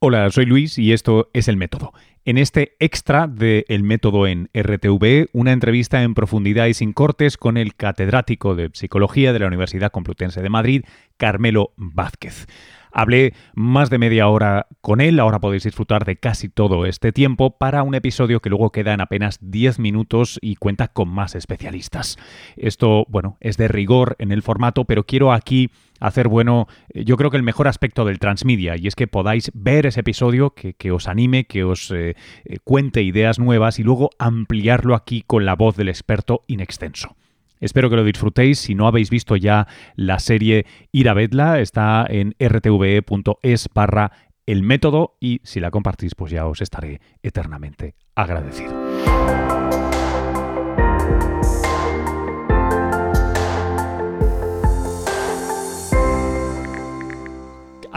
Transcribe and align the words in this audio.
Hola, 0.00 0.30
soy 0.30 0.46
Luis 0.46 0.78
y 0.78 0.92
esto 0.92 1.28
es 1.32 1.48
El 1.48 1.56
Método. 1.56 1.92
En 2.24 2.38
este 2.38 2.76
extra 2.78 3.26
de 3.26 3.64
El 3.68 3.82
Método 3.82 4.28
en 4.28 4.48
RTV, 4.54 5.28
una 5.32 5.50
entrevista 5.50 6.04
en 6.04 6.14
profundidad 6.14 6.66
y 6.66 6.74
sin 6.74 6.92
cortes 6.92 7.36
con 7.36 7.56
el 7.56 7.74
catedrático 7.74 8.54
de 8.54 8.70
Psicología 8.74 9.32
de 9.32 9.40
la 9.40 9.48
Universidad 9.48 9.90
Complutense 9.90 10.40
de 10.40 10.50
Madrid, 10.50 10.84
Carmelo 11.16 11.72
Vázquez. 11.76 12.46
Hablé 12.92 13.34
más 13.54 13.90
de 13.90 13.98
media 13.98 14.28
hora 14.28 14.68
con 14.80 15.00
él, 15.00 15.18
ahora 15.18 15.40
podéis 15.40 15.64
disfrutar 15.64 16.04
de 16.04 16.16
casi 16.16 16.48
todo 16.48 16.86
este 16.86 17.10
tiempo 17.10 17.58
para 17.58 17.82
un 17.82 17.96
episodio 17.96 18.40
que 18.40 18.50
luego 18.50 18.70
queda 18.70 18.94
en 18.94 19.00
apenas 19.00 19.38
10 19.40 19.80
minutos 19.80 20.38
y 20.40 20.56
cuenta 20.56 20.88
con 20.88 21.08
más 21.08 21.34
especialistas. 21.34 22.18
Esto, 22.56 23.04
bueno, 23.08 23.36
es 23.40 23.56
de 23.56 23.66
rigor 23.66 24.14
en 24.20 24.30
el 24.30 24.42
formato, 24.42 24.84
pero 24.84 25.04
quiero 25.04 25.32
aquí 25.32 25.70
hacer 26.00 26.28
bueno, 26.28 26.66
eh, 26.90 27.04
yo 27.04 27.16
creo 27.16 27.30
que 27.30 27.36
el 27.36 27.42
mejor 27.42 27.68
aspecto 27.68 28.04
del 28.04 28.18
transmedia, 28.18 28.76
y 28.76 28.86
es 28.86 28.94
que 28.94 29.06
podáis 29.06 29.50
ver 29.54 29.86
ese 29.86 30.00
episodio, 30.00 30.54
que, 30.54 30.90
os 30.90 31.08
anime, 31.08 31.44
que 31.44 31.64
os 31.64 31.90
eh, 31.90 32.16
eh, 32.44 32.58
cuente 32.64 33.02
ideas 33.02 33.38
nuevas 33.38 33.78
y 33.78 33.82
luego 33.82 34.10
ampliarlo 34.18 34.94
aquí 34.94 35.22
con 35.26 35.44
la 35.44 35.54
voz 35.54 35.76
del 35.76 35.88
experto 35.88 36.44
in 36.46 36.60
extenso. 36.60 37.16
Espero 37.60 37.90
que 37.90 37.96
lo 37.96 38.04
disfrutéis. 38.04 38.60
Si 38.60 38.74
no 38.74 38.86
habéis 38.86 39.10
visto 39.10 39.34
ya 39.34 39.66
la 39.96 40.20
serie 40.20 40.64
Ir 40.92 41.08
a 41.08 41.14
Vedla, 41.14 41.58
está 41.58 42.06
en 42.08 42.36
rtve.es 42.38 43.68
barra 43.74 44.12
el 44.46 44.62
método 44.62 45.16
y 45.20 45.40
si 45.42 45.60
la 45.60 45.70
compartís, 45.70 46.14
pues 46.14 46.32
ya 46.32 46.46
os 46.46 46.62
estaré 46.62 47.00
eternamente 47.22 47.96
agradecido. 48.14 48.72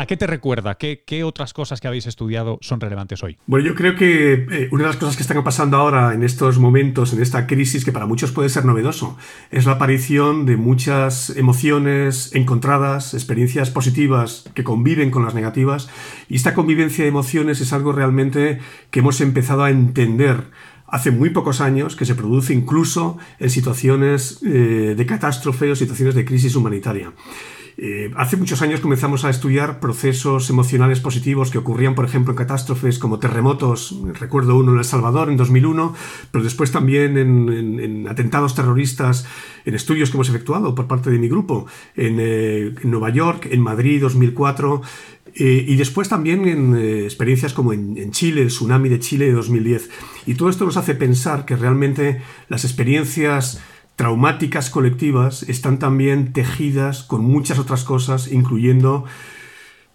¿A 0.02 0.08
qué 0.08 0.18
te 0.18 0.26
recuerda? 0.26 0.80
¿Qué, 0.80 1.24
otras 1.24 1.54
cosas 1.54 1.80
que 1.80 1.88
habéis 1.88 2.08
estudiado 2.08 2.58
son 2.62 2.82
relevantes 2.82 3.22
hoy? 3.22 3.38
Bueno, 3.46 3.68
yo 3.68 3.76
creo 3.76 3.96
que 3.96 4.34
eh, 4.34 4.68
una 4.72 4.86
de 4.86 4.88
las 4.88 4.98
cosas 4.98 5.16
que 5.16 5.22
están 5.22 5.44
pasando 5.44 5.78
ahora 5.78 6.16
en 6.16 6.24
estos 6.24 6.58
momentos, 6.58 7.14
en 7.14 7.22
esta 7.22 7.46
crisis, 7.46 7.86
que 7.86 7.92
para 7.92 8.08
muchos 8.08 8.32
puede 8.32 8.50
ser 8.50 8.66
novedoso, 8.66 9.16
es 9.52 9.68
la 9.68 9.74
aparición 9.74 10.48
de 10.48 10.58
muchas 10.58 11.30
emociones 11.38 12.34
encontradas, 12.34 13.14
experiencias 13.14 13.70
positivas 13.70 14.50
que 14.56 14.64
conviven 14.64 15.12
con 15.12 15.24
las 15.24 15.36
negativas. 15.36 15.88
Y 16.28 16.38
esta 16.38 16.56
convivencia 16.56 17.04
de 17.04 17.10
emociones 17.10 17.62
es 17.62 17.72
algo 17.72 17.92
realmente 17.92 18.58
que 18.90 19.02
hemos 19.02 19.22
empezado 19.22 19.64
a 19.64 19.70
entender 19.70 20.46
hace 20.88 21.12
muy 21.12 21.30
pocos 21.30 21.62
años, 21.62 21.96
que 21.96 22.06
se 22.08 22.16
produce 22.16 22.56
incluso 22.56 23.20
en 23.38 23.52
situaciones 23.52 24.40
eh, 24.44 24.96
de 24.98 25.06
catástrofe 25.06 25.70
o 25.70 25.76
situaciones 25.76 26.16
de 26.16 26.26
crisis 26.26 26.56
humanitaria. 26.56 27.14
Eh, 27.78 28.12
hace 28.16 28.38
muchos 28.38 28.62
años 28.62 28.80
comenzamos 28.80 29.24
a 29.26 29.30
estudiar 29.30 29.80
procesos 29.80 30.50
emocionales 30.50 31.00
positivos 31.00 31.52
que 31.52 31.58
ocurrían, 31.58 31.96
por 31.96 32.06
ejemplo, 32.06 32.34
en 32.34 32.38
catástrofes 32.38 33.00
como 33.00 33.20
terremotos, 33.20 33.96
recuerdo 34.20 34.58
uno 34.58 34.74
en 34.74 34.80
El 34.80 34.86
Salvador 34.86 35.30
en 35.30 35.38
2001, 35.38 35.96
pero 36.32 36.44
después 36.44 36.72
también 36.72 37.18
en, 37.18 38.08
atentados 38.08 38.56
terroristas, 38.56 39.26
en 39.66 39.76
estudios 39.76 40.10
que 40.10 40.18
hemos 40.18 40.30
efectuado 40.30 40.76
por 40.76 40.88
parte 40.88 41.10
de 41.10 41.20
mi 41.20 41.28
grupo, 41.28 41.66
en, 41.96 42.18
eh, 42.20 42.74
Nueva 42.84 43.10
York, 43.10 43.48
en 43.50 43.62
Madrid 43.62 44.02
2004, 44.02 44.82
eh, 45.34 45.66
y 45.68 45.76
después 45.78 46.10
también 46.10 46.46
en 46.48 46.76
experiencias 46.76 47.54
como 47.54 47.72
en, 47.72 47.98
en, 47.98 48.12
Chile, 48.12 48.42
el 48.42 48.50
tsunami 48.50 48.90
de 48.90 49.00
Chile 49.00 49.26
de 49.28 49.34
2010. 49.34 49.90
Y 50.26 50.34
todo 50.34 50.50
esto 50.50 50.66
nos 50.66 50.76
hace 50.76 50.94
pensar 50.94 51.46
que 51.46 51.56
realmente 51.56 52.22
las 52.50 52.66
experiencias 52.66 53.62
traumáticas 54.02 54.72
colectivas 54.72 55.44
están 55.44 55.78
también 55.78 56.34
tejidas 56.34 57.04
con 57.04 57.24
muchas 57.24 57.60
otras 57.60 57.84
cosas, 57.84 58.32
incluyendo 58.32 59.06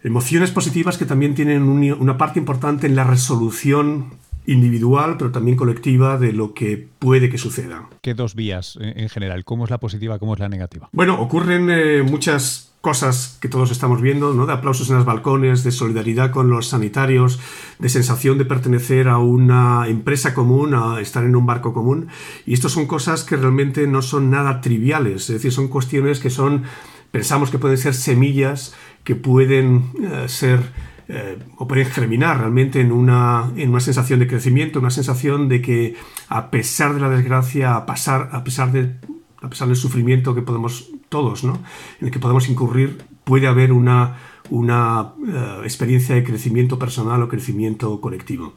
emociones 0.05 0.53
positivas 0.53 0.97
que 0.97 1.07
también 1.07 1.35
tienen 1.35 1.65
una 1.65 2.17
parte 2.17 2.39
importante 2.39 2.87
en 2.87 2.95
la 2.95 3.03
resolución 3.03 4.12
individual, 4.47 5.16
pero 5.19 5.30
también 5.33 5.56
colectiva 5.56 6.19
de 6.19 6.33
lo 6.33 6.55
que 6.55 6.89
puede 6.98 7.28
que 7.28 7.39
suceda. 7.39 7.89
¿Qué 8.02 8.14
dos 8.14 8.34
vías 8.34 8.78
en 8.80 9.08
general? 9.08 9.44
¿Cómo 9.44 9.64
es 9.64 9.71
la 9.71 9.78
positiva, 9.78 10.19
cómo 10.19 10.34
es 10.34 10.41
la 10.41 10.48
negativa? 10.48 10.88
Bueno, 10.93 11.21
ocurren 11.21 11.69
eh, 11.71 12.03
muchas 12.03 12.72
cosas 12.81 13.38
que 13.41 13.48
todos 13.48 13.72
estamos 13.72 14.00
viendo, 14.00 14.32
¿no? 14.32 14.47
De 14.47 14.53
aplausos 14.53 14.88
en 14.91 14.97
los 14.97 15.04
balcones, 15.04 15.65
de 15.65 15.72
solidaridad 15.72 16.31
con 16.31 16.48
los 16.48 16.69
sanitarios, 16.69 17.41
de 17.81 17.88
sensación 17.88 18.38
de 18.38 18.44
pertenecer 18.44 19.09
a 19.09 19.19
una 19.19 19.88
empresa 19.88 20.34
común, 20.34 20.72
a 20.75 21.00
estar 21.00 21.25
en 21.25 21.34
un 21.34 21.47
barco 21.47 21.72
común. 21.72 22.06
Y 22.47 22.54
esto 22.54 22.69
son 22.69 22.87
cosas 22.87 23.25
que 23.25 23.37
realmente 23.37 23.88
no 23.88 24.03
son 24.03 24.31
nada 24.31 24.60
triviales, 24.60 25.22
es 25.22 25.34
decir, 25.34 25.50
son 25.50 25.66
cuestiones 25.66 26.21
que 26.21 26.31
son, 26.31 26.62
pensamos 27.10 27.50
que 27.50 27.59
pueden 27.59 27.78
ser 27.78 27.94
semillas 27.94 28.76
que 29.06 29.15
pueden 29.15 29.92
eh, 30.03 30.28
ser 30.28 30.60
eh, 31.09 31.39
o 31.56 31.69
pueden 31.69 31.87
germinar 31.87 32.39
realmente 32.39 32.81
en 32.81 32.91
una, 32.91 33.50
en 33.56 33.71
una 33.71 33.81
sensación 33.81 34.19
de 34.19 34.27
crecimiento, 34.27 34.81
una 34.81 34.91
sensación 34.91 35.49
de 35.49 35.62
que 35.62 35.94
a 36.28 36.50
pesar 36.50 36.94
de 36.94 37.00
la 37.00 37.09
desgracia, 37.09 37.77
a, 37.77 37.87
pasar, 37.87 38.31
a 38.33 38.43
pesar 38.43 38.72
de 38.72 38.97
a 39.43 39.49
pesar 39.49 39.69
del 39.69 39.77
sufrimiento 39.77 40.34
que 40.34 40.43
podemos 40.43 40.91
todos, 41.09 41.45
¿no? 41.45 41.55
en 42.00 42.06
el 42.06 42.11
que 42.11 42.19
podemos 42.19 42.49
incurrir, 42.49 43.05
puede 43.25 43.47
haber 43.47 43.72
una, 43.72 44.16
una 44.50 45.12
eh, 45.27 45.61
experiencia 45.62 46.15
de 46.15 46.25
crecimiento 46.25 46.78
personal 46.78 47.22
o 47.22 47.28
crecimiento 47.28 48.00
colectivo. 48.00 48.55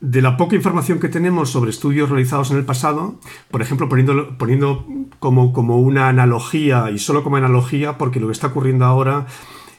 De 0.00 0.22
la 0.22 0.38
poca 0.38 0.56
información 0.56 0.98
que 0.98 1.10
tenemos 1.10 1.50
sobre 1.50 1.70
estudios 1.70 2.08
realizados 2.08 2.50
en 2.50 2.56
el 2.56 2.64
pasado, 2.64 3.16
por 3.50 3.60
ejemplo, 3.60 3.86
poniendo, 3.90 4.38
poniendo 4.38 4.86
como, 5.18 5.52
como 5.52 5.78
una 5.78 6.08
analogía, 6.08 6.90
y 6.90 6.98
solo 6.98 7.22
como 7.22 7.36
analogía, 7.36 7.98
porque 7.98 8.18
lo 8.18 8.28
que 8.28 8.32
está 8.32 8.46
ocurriendo 8.46 8.86
ahora 8.86 9.26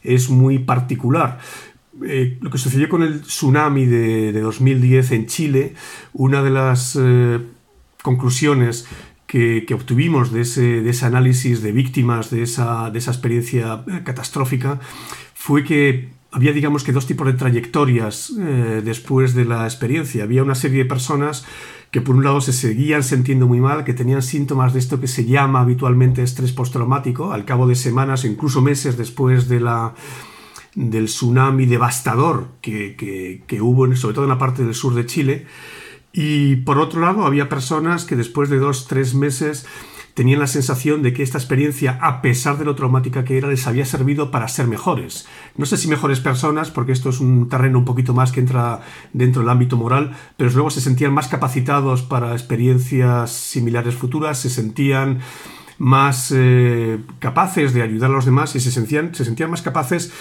es 0.03 0.29
muy 0.29 0.59
particular. 0.59 1.39
Eh, 2.05 2.37
lo 2.41 2.49
que 2.49 2.57
sucedió 2.57 2.89
con 2.89 3.03
el 3.03 3.21
tsunami 3.21 3.85
de, 3.85 4.39
2010 4.39 5.11
en 5.11 5.27
Chile, 5.27 5.75
una 6.13 6.41
de 6.41 6.49
las 6.49 6.97
eh, 6.99 7.39
conclusiones 8.01 8.87
que, 9.31 9.73
obtuvimos 9.73 10.33
de 10.33 10.41
ese, 10.41 11.05
análisis 11.05 11.61
de 11.61 11.71
víctimas 11.71 12.29
de 12.31 12.43
esa, 12.43 12.91
experiencia 12.93 13.85
eh, 13.87 14.01
catastrófica 14.03 14.81
fue 15.33 15.63
que 15.63 16.09
había, 16.33 16.51
digamos 16.51 16.83
que, 16.83 16.91
dos 16.91 17.07
tipos 17.07 17.25
de 17.27 17.33
trayectorias 17.33 18.33
eh, 18.37 18.81
después 18.83 19.33
de 19.33 19.45
la 19.45 19.63
experiencia. 19.63 20.25
Había 20.25 20.43
una 20.43 20.55
serie 20.55 20.79
de 20.79 20.85
personas 20.85 21.45
que, 21.91 22.01
por 22.01 22.15
un 22.15 22.25
lado, 22.25 22.41
se 22.41 22.51
seguían 22.51 23.03
sintiendo 23.03 23.47
muy 23.47 23.61
mal, 23.61 23.85
que 23.85 23.93
tenían 23.93 24.21
síntomas 24.21 24.73
de 24.73 24.79
esto 24.79 24.99
que 24.99 25.07
se 25.07 25.23
llama 25.23 25.61
habitualmente 25.61 26.23
estrés 26.23 26.51
postraumático, 26.51 27.31
al 27.31 27.45
cabo 27.45 27.67
de 27.67 27.75
semanas 27.75 28.25
incluso 28.25 28.61
meses 28.61 28.97
después 28.97 29.47
de 29.47 29.61
la, 29.61 29.93
del 30.75 31.05
tsunami 31.05 31.67
devastador 31.67 32.47
que, 32.59 32.97
que 33.47 33.61
hubo, 33.61 33.95
sobre 33.95 34.13
todo 34.13 34.25
en 34.25 34.29
la 34.29 34.37
parte 34.37 34.65
del 34.65 34.75
sur 34.75 34.93
de 34.93 35.05
Chile. 35.05 35.45
Y 36.13 36.57
por 36.57 36.79
otro 36.79 37.01
lado, 37.01 37.25
había 37.25 37.49
personas 37.49 38.05
que 38.05 38.15
después 38.15 38.49
de 38.49 38.59
dos, 38.59 38.87
tres 38.87 39.13
meses 39.13 39.65
tenían 40.13 40.39
la 40.39 40.47
sensación 40.47 41.03
de 41.03 41.13
que 41.13 41.23
esta 41.23 41.37
experiencia, 41.37 41.97
a 42.01 42.21
pesar 42.21 42.57
de 42.57 42.65
lo 42.65 42.75
traumática 42.75 43.23
que 43.23 43.37
era, 43.37 43.47
les 43.47 43.65
había 43.67 43.85
servido 43.85 44.31
para 44.31 44.47
ser 44.47 44.67
mejores. 44.67 45.27
No 45.55 45.65
sé 45.65 45.77
si 45.77 45.87
mejores 45.87 46.19
personas, 46.19 46.69
porque 46.69 46.91
esto 46.91 47.09
es 47.09 47.19
un 47.19 47.47
terreno 47.49 47.79
un 47.79 47.85
poquito 47.85 48.13
más 48.13 48.31
que 48.31 48.41
entra 48.41 48.81
dentro 49.13 49.41
del 49.41 49.49
ámbito 49.49 49.77
moral, 49.77 50.11
pero 50.37 50.49
luego 50.51 50.69
se 50.69 50.81
sentían 50.81 51.13
más 51.13 51.27
capacitados 51.27 52.01
para 52.01 52.33
experiencias 52.33 53.31
similares 53.31 53.95
futuras, 53.95 54.39
se 54.39 54.49
sentían 54.49 55.19
más 55.77 56.31
eh, 56.35 56.99
capaces 57.19 57.73
de 57.73 57.81
ayudar 57.81 58.11
a 58.11 58.13
los 58.13 58.25
demás 58.25 58.55
y 58.55 58.59
se 58.59 58.71
sentían, 58.71 59.15
se 59.15 59.25
sentían 59.25 59.49
más 59.49 59.63
capaces 59.63 60.13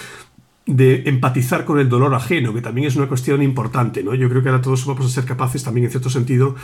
de 0.70 1.02
empatizar 1.06 1.64
con 1.64 1.80
el 1.80 1.88
dolor 1.88 2.14
ajeno, 2.14 2.54
que 2.54 2.62
también 2.62 2.86
es 2.86 2.94
una 2.94 3.08
cuestión 3.08 3.42
importante, 3.42 4.04
¿no? 4.04 4.14
Yo 4.14 4.28
creo 4.28 4.42
que 4.42 4.50
ahora 4.50 4.62
todos 4.62 4.86
vamos 4.86 5.04
a 5.04 5.08
ser 5.08 5.24
capaces 5.24 5.64
también, 5.64 5.86
en 5.86 5.90
cierto 5.90 6.10
sentido, 6.10 6.54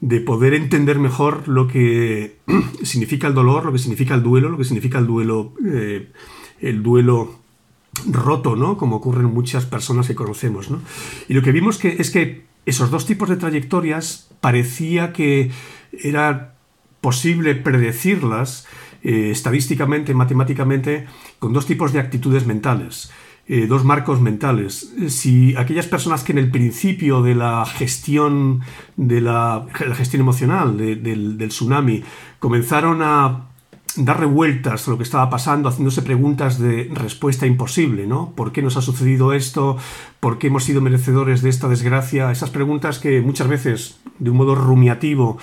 de 0.00 0.20
poder 0.20 0.52
entender 0.52 0.98
mejor 0.98 1.48
lo 1.48 1.66
que 1.66 2.36
significa 2.82 3.26
el 3.26 3.34
dolor, 3.34 3.64
lo 3.64 3.72
que 3.72 3.78
significa 3.78 4.14
el 4.14 4.22
duelo, 4.22 4.50
lo 4.50 4.58
que 4.58 4.64
significa 4.64 4.98
el 4.98 5.06
duelo, 5.06 5.54
eh, 5.64 6.12
el 6.60 6.82
duelo 6.82 7.38
roto, 8.10 8.54
¿no? 8.54 8.76
Como 8.76 8.96
ocurre 8.96 9.22
en 9.22 9.32
muchas 9.32 9.64
personas 9.64 10.06
que 10.06 10.14
conocemos, 10.14 10.70
¿no? 10.70 10.82
Y 11.26 11.32
lo 11.32 11.40
que 11.40 11.52
vimos 11.52 11.78
que 11.78 11.96
es 11.98 12.10
que 12.10 12.44
esos 12.66 12.90
dos 12.90 13.06
tipos 13.06 13.30
de 13.30 13.36
trayectorias 13.36 14.28
parecía 14.42 15.14
que 15.14 15.50
era 15.92 16.54
posible 17.00 17.54
predecirlas 17.54 18.66
eh, 19.02 19.30
estadísticamente, 19.30 20.12
matemáticamente, 20.12 21.06
con 21.38 21.54
dos 21.54 21.64
tipos 21.64 21.94
de 21.94 22.00
actitudes 22.00 22.44
mentales. 22.44 23.10
Eh, 23.50 23.66
dos 23.66 23.82
marcos 23.82 24.20
mentales. 24.20 24.92
Si 25.08 25.56
aquellas 25.56 25.86
personas 25.86 26.22
que 26.22 26.32
en 26.32 26.38
el 26.38 26.50
principio 26.50 27.22
de 27.22 27.34
la 27.34 27.64
gestión, 27.64 28.60
de 28.96 29.22
la, 29.22 29.64
gestión 29.72 30.20
emocional 30.20 30.76
del, 30.76 31.38
tsunami 31.48 32.04
comenzaron 32.40 33.00
a 33.00 33.46
dar 33.96 34.20
revueltas 34.20 34.86
a 34.86 34.90
lo 34.90 34.98
que 34.98 35.04
estaba 35.04 35.30
pasando, 35.30 35.70
haciéndose 35.70 36.02
preguntas 36.02 36.58
de 36.58 36.90
respuesta 36.92 37.46
imposible, 37.46 38.06
¿no? 38.06 38.34
¿Por 38.36 38.52
qué 38.52 38.60
nos 38.60 38.76
ha 38.76 38.82
sucedido 38.82 39.32
esto? 39.32 39.78
¿Por 40.20 40.36
qué 40.36 40.48
hemos 40.48 40.64
sido 40.64 40.82
merecedores 40.82 41.40
de 41.40 41.48
esta 41.48 41.70
desgracia? 41.70 42.30
Esas 42.30 42.50
preguntas 42.50 42.98
que 42.98 43.22
muchas 43.22 43.48
veces, 43.48 43.98
de 44.18 44.28
un 44.28 44.36
modo 44.36 44.56
rumiativo, 44.56 45.38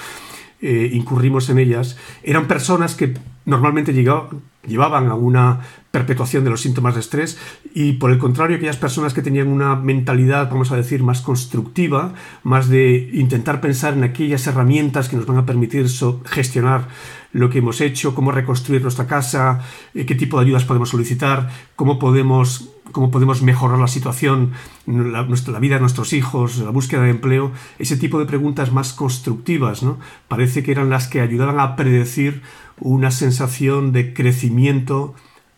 eh, 0.61 0.91
incurrimos 0.93 1.49
en 1.49 1.57
ellas, 1.57 1.97
eran 2.21 2.47
personas 2.47 2.93
que 2.93 3.15
normalmente 3.45 3.93
llegaban, 3.93 4.41
llevaban 4.67 5.09
a 5.09 5.15
una 5.15 5.61
perpetuación 5.91 6.43
de 6.43 6.49
los 6.49 6.61
síntomas 6.61 6.95
de 6.95 6.99
estrés 6.99 7.39
y 7.73 7.93
por 7.93 8.11
el 8.11 8.17
contrario 8.17 8.57
aquellas 8.57 8.77
personas 8.77 9.13
que 9.13 9.21
tenían 9.21 9.47
una 9.47 9.75
mentalidad, 9.75 10.49
vamos 10.49 10.71
a 10.71 10.75
decir, 10.75 11.03
más 11.03 11.21
constructiva, 11.21 12.13
más 12.43 12.67
de 12.67 13.09
intentar 13.13 13.61
pensar 13.61 13.93
en 13.93 14.03
aquellas 14.03 14.45
herramientas 14.47 15.07
que 15.07 15.15
nos 15.15 15.25
van 15.25 15.37
a 15.37 15.45
permitir 15.45 15.87
gestionar 16.25 16.87
lo 17.35 17.49
que 17.49 17.59
hemos 17.59 17.81
hecho, 17.81 18.15
cómo 18.15 18.31
reconstruir 18.31 18.81
nuestra 18.81 19.07
casa, 19.07 19.59
eh, 19.93 20.05
qué 20.05 20.15
tipo 20.15 20.37
de 20.37 20.45
ayudas 20.45 20.63
podemos 20.63 20.89
solicitar, 20.89 21.49
cómo 21.75 21.99
podemos, 21.99 22.69
cómo 22.93 23.11
podemos 23.11 23.41
mejorar 23.41 23.77
la 23.77 23.89
situación, 23.89 24.53
la, 24.87 25.27
la 25.27 25.59
vida 25.59 25.75
de 25.75 25.81
nuestros 25.81 26.13
hijos, 26.13 26.59
la 26.59 26.69
búsqueda 26.69 27.01
de 27.01 27.09
empleo, 27.09 27.51
ese 27.77 27.97
tipo 27.97 28.19
de 28.19 28.25
preguntas 28.25 28.71
más 28.71 28.93
constructivas, 28.93 29.83
¿no? 29.83 29.99
Parece 30.29 30.63
que 30.63 30.71
eran 30.71 30.89
las 30.89 31.09
que 31.09 31.19
ayudaban 31.19 31.59
a 31.59 31.75
predecir 31.75 32.41
una 32.79 33.11
sensación 33.11 33.91
de 33.91 34.13
crecimiento 34.13 35.15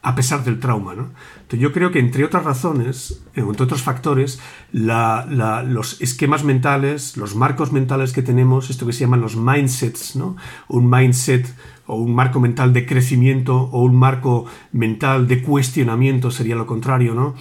a 0.08 0.16
pesar 0.16 0.44
del 0.46 0.60
trauma. 0.60 0.96
¿no? 0.96 1.10
Entonces 1.36 1.60
yo 1.60 1.74
creo 1.74 1.92
que 1.92 2.00
entre 2.00 2.24
otras 2.24 2.46
razones, 2.46 3.24
entre 3.36 3.64
otros 3.64 3.82
factores, 3.82 4.40
los 4.72 6.02
esquemas 6.02 6.44
mentales, 6.44 7.18
los 7.18 7.36
marcos 7.36 7.74
mentales 7.74 8.14
que 8.14 8.22
tenemos, 8.22 8.70
esto 8.70 8.86
que 8.86 8.94
se 8.94 9.02
llaman 9.02 9.22
los 9.22 9.36
mindsets, 9.36 10.16
¿no? 10.16 10.38
un 10.70 10.90
mindset 10.90 11.54
o 11.88 11.96
un 11.96 12.14
marco 12.14 12.40
mental 12.40 12.74
de 12.74 12.86
crecimiento 12.86 13.56
o 13.56 13.84
un 13.84 13.96
marco 13.96 14.46
mental 14.72 15.28
de 15.28 15.42
cuestionamiento 15.42 16.32
sería 16.32 16.56
lo 16.56 16.68
contrario, 16.68 17.14
¿no? 17.14 17.34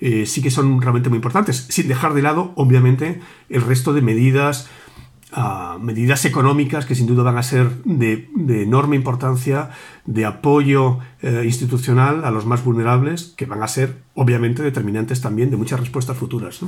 Eh, 0.00 0.26
sí 0.26 0.42
que 0.42 0.50
son 0.50 0.80
realmente 0.82 1.08
muy 1.08 1.16
importantes, 1.16 1.66
sin 1.70 1.88
dejar 1.88 2.12
de 2.12 2.20
lado, 2.20 2.52
obviamente, 2.56 3.20
el 3.48 3.62
resto 3.62 3.94
de 3.94 4.02
medidas 4.02 4.68
medidas 5.80 6.24
económicas 6.24 6.86
que 6.86 6.94
sin 6.94 7.06
duda 7.06 7.22
van 7.22 7.36
a 7.36 7.42
ser 7.42 7.68
de, 7.84 8.28
enorme 8.62 8.96
importancia, 8.96 9.70
de 10.06 10.24
apoyo 10.24 10.98
eh, 11.22 11.42
institucional 11.44 12.24
a 12.24 12.30
los 12.30 12.46
más 12.46 12.64
vulnerables, 12.64 13.34
que 13.36 13.46
van 13.46 13.62
a 13.62 13.68
ser 13.68 13.96
obviamente 14.14 14.62
determinantes 14.62 15.20
también 15.20 15.50
de 15.50 15.56
muchas 15.56 15.80
respuestas 15.80 16.16
futuras. 16.16 16.60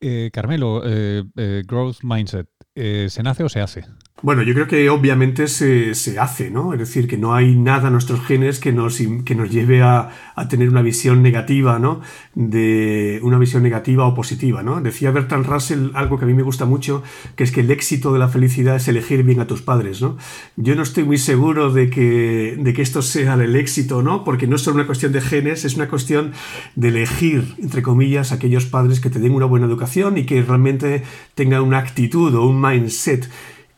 Eh, 0.00 0.30
Carmelo, 0.32 0.82
eh, 0.84 1.22
Growth 1.66 2.02
Mindset, 2.02 2.48
¿se 2.74 3.22
nace 3.22 3.44
o 3.44 3.48
se 3.48 3.60
hace? 3.60 3.84
Bueno, 4.22 4.44
yo 4.44 4.54
creo 4.54 4.68
que 4.68 4.88
obviamente 4.88 5.48
se, 5.48 5.92
hace, 6.20 6.48
¿no? 6.48 6.72
Es 6.72 6.78
decir, 6.78 7.08
que 7.08 7.18
no 7.18 7.34
hay 7.34 7.56
nada 7.56 7.88
en 7.88 7.94
nuestros 7.94 8.24
genes 8.24 8.60
que 8.60 8.72
nos, 8.72 9.02
que 9.24 9.34
nos 9.34 9.50
lleve 9.50 9.82
a, 9.82 10.10
tener 10.48 10.68
una 10.68 10.80
visión 10.80 11.22
negativa, 11.22 11.80
¿no? 11.80 12.00
De 12.36 13.18
una 13.24 13.36
visión 13.38 13.64
negativa 13.64 14.06
o 14.06 14.14
positiva, 14.14 14.62
¿no? 14.62 14.80
Decía 14.80 15.10
Bertrand 15.10 15.44
Russell 15.44 15.90
algo 15.94 16.18
que 16.18 16.24
a 16.24 16.28
mí 16.28 16.34
me 16.34 16.44
gusta 16.44 16.66
mucho, 16.66 17.02
que 17.34 17.42
es 17.42 17.50
que 17.50 17.62
el 17.62 17.70
éxito 17.72 18.12
de 18.12 18.20
la 18.20 18.28
felicidad 18.28 18.76
es 18.76 18.86
elegir 18.86 19.24
bien 19.24 19.40
a 19.40 19.48
tus 19.48 19.60
padres, 19.60 20.00
¿no? 20.00 20.16
Yo 20.56 20.76
no 20.76 20.84
estoy 20.84 21.02
muy 21.02 21.18
seguro 21.18 21.72
de 21.72 21.90
que, 21.90 22.56
de 22.56 22.72
que 22.72 22.82
esto 22.82 23.02
sea 23.02 23.34
el 23.34 23.56
éxito, 23.56 24.04
¿no? 24.04 24.22
Porque 24.22 24.46
no 24.46 24.54
es 24.54 24.62
solo 24.62 24.76
una 24.76 24.86
cuestión 24.86 25.10
de 25.10 25.20
genes, 25.20 25.64
es 25.64 25.74
una 25.74 25.88
cuestión 25.88 26.30
de 26.76 26.88
elegir, 26.88 27.56
entre 27.58 27.82
comillas, 27.82 28.30
aquellos 28.30 28.66
padres 28.66 29.00
que 29.00 29.10
te 29.10 29.18
den 29.18 29.32
una 29.32 29.46
buena 29.46 29.66
educación 29.66 30.16
y 30.16 30.26
que 30.26 30.42
realmente 30.42 31.02
tengan 31.34 31.62
una 31.62 31.78
actitud 31.78 32.32
o 32.36 32.46
un 32.46 32.60
mindset 32.60 33.28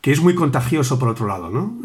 que 0.05 0.13
es 0.13 0.21
muy 0.21 0.35
contagioso 0.35 0.99
por 0.99 1.09
otro 1.09 1.27
lado, 1.27 1.49
¿no? 1.49 1.79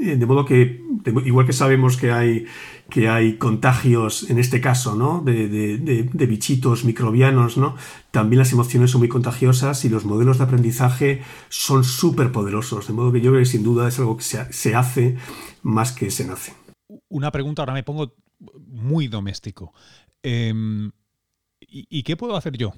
de 0.00 0.26
modo 0.26 0.44
que, 0.44 0.80
igual 1.24 1.44
que 1.44 1.52
sabemos 1.52 1.96
que 1.96 2.12
hay, 2.12 2.46
que 2.88 3.08
hay 3.08 3.36
contagios, 3.36 4.30
en 4.30 4.38
este 4.38 4.60
caso, 4.60 4.94
¿no? 4.94 5.22
De, 5.22 6.08
bichitos 6.28 6.84
microbianos, 6.84 7.56
¿no? 7.56 7.74
También 8.12 8.38
las 8.38 8.52
emociones 8.52 8.92
son 8.92 9.00
muy 9.00 9.08
contagiosas 9.08 9.84
y 9.84 9.88
los 9.88 10.04
modelos 10.04 10.38
de 10.38 10.44
aprendizaje 10.44 11.22
son 11.48 11.82
súper 11.82 12.30
poderosos, 12.30 12.86
de 12.86 12.92
modo 12.92 13.10
que 13.10 13.20
yo 13.20 13.32
creo 13.32 13.42
que 13.42 13.46
sin 13.46 13.64
duda 13.64 13.88
es 13.88 13.98
algo 13.98 14.16
que 14.16 14.22
se, 14.22 14.76
hace 14.76 15.16
más 15.64 15.90
que 15.90 16.12
se 16.12 16.28
nace. 16.28 16.54
Una 17.08 17.32
pregunta, 17.32 17.62
ahora 17.62 17.74
me 17.74 17.82
pongo 17.82 18.14
muy 18.68 19.08
doméstico. 19.08 19.74
Em, 20.22 20.92
¿Y 21.58 22.04
qué 22.04 22.16
puedo 22.16 22.36
hacer 22.36 22.56
yo? 22.56 22.72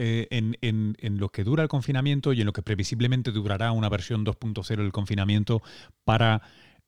Eh, 0.00 0.28
en, 0.30 1.18
lo 1.18 1.30
que 1.30 1.42
dura 1.42 1.64
el 1.64 1.68
confinamiento 1.68 2.32
y 2.32 2.40
en 2.40 2.46
lo 2.46 2.52
que 2.52 2.62
previsiblemente 2.62 3.32
durará 3.32 3.72
una 3.72 3.88
versión 3.88 4.24
2.0 4.24 4.76
del 4.76 4.92
confinamiento 4.92 5.60
para 6.04 6.40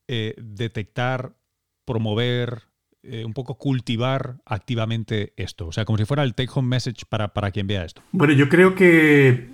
eh, 0.07 0.37
detectar, 0.41 1.33
promover, 1.85 2.69
eh, 3.03 3.25
un 3.25 3.33
poco 3.33 3.59
cultivar 3.59 4.37
activamente 4.47 5.33
esto? 5.37 5.67
O 5.67 5.73
sea, 5.73 5.85
como 5.85 5.99
si 5.99 6.05
fuera 6.05 6.23
el 6.23 6.37
take 6.37 6.53
home 6.55 6.69
message 6.69 7.05
para, 7.09 7.35
para 7.35 7.51
quien 7.51 7.67
vea 7.67 7.85
esto. 7.85 8.01
Bueno, 8.13 8.33
yo 8.33 8.49
creo 8.49 8.77
que 8.77 9.49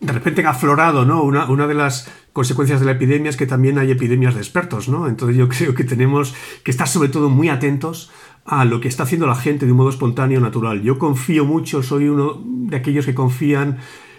de 0.00 0.12
repente 0.12 0.44
ha 0.44 0.50
aflorado, 0.50 1.06
¿no? 1.06 1.22
Una, 1.22 1.46
una, 1.46 1.66
de 1.66 1.74
las 1.74 2.12
consecuencias 2.34 2.80
de 2.80 2.86
la 2.86 2.92
epidemia 2.92 3.30
es 3.30 3.38
que 3.38 3.46
también 3.46 3.78
hay 3.78 3.90
epidemias 3.92 4.34
de 4.34 4.40
expertos, 4.40 4.90
¿no? 4.90 5.08
Entonces 5.08 5.38
yo 5.38 5.48
creo 5.48 5.74
que 5.74 5.84
tenemos 5.84 6.34
que 6.64 6.70
estar 6.70 6.86
sobre 6.86 7.08
todo 7.08 7.30
muy 7.30 7.48
atentos 7.48 8.10
a 8.44 8.64
lo 8.64 8.80
que 8.80 8.88
está 8.88 9.04
haciendo 9.04 9.26
la 9.26 9.34
gente 9.34 9.66
de 9.66 9.72
un 9.72 9.78
modo 9.78 9.90
espontáneo 9.90 10.40
natural. 10.40 10.82
Yo 10.82 10.98
confío 10.98 11.44
mucho, 11.44 11.82
soy 11.82 12.08
uno 12.08 12.42
de 12.44 12.76
aquellos 12.76 13.06
que 13.06 13.14
confían 13.14 13.78